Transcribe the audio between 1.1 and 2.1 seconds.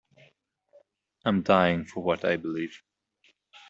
I'm dying for